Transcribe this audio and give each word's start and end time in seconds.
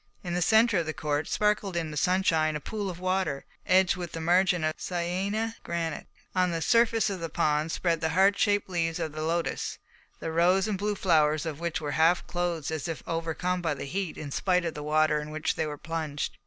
In 0.23 0.33
the 0.33 0.41
centre 0.41 0.79
of 0.79 0.87
the 0.87 0.95
court 0.95 1.27
sparkled 1.27 1.75
in 1.77 1.91
the 1.91 1.95
sunshine 1.95 2.55
a 2.55 2.59
pool 2.59 2.89
of 2.89 2.99
water, 2.99 3.45
edged 3.67 3.95
with 3.97 4.15
a 4.17 4.19
margin 4.19 4.63
of 4.63 4.75
Syêné 4.77 5.53
granite. 5.61 6.07
On 6.33 6.49
the 6.49 6.59
surface 6.63 7.11
of 7.11 7.19
the 7.19 7.29
pond 7.29 7.71
spread 7.71 8.01
the 8.01 8.09
heart 8.09 8.35
shaped 8.35 8.67
leaves 8.67 8.97
of 8.97 9.11
the 9.11 9.21
lotus, 9.21 9.77
the 10.19 10.31
rose 10.31 10.67
and 10.67 10.75
blue 10.79 10.95
flowers 10.95 11.45
of 11.45 11.59
which 11.59 11.79
were 11.79 11.91
half 12.01 12.25
closed 12.25 12.71
as 12.71 12.87
if 12.87 13.03
overcome 13.05 13.61
by 13.61 13.75
the 13.75 13.85
heat 13.85 14.17
in 14.17 14.31
spite 14.31 14.65
of 14.65 14.73
the 14.73 14.81
water 14.81 15.21
in 15.21 15.29
which 15.29 15.53
they 15.53 15.67
were 15.67 15.77
plunged. 15.77 16.35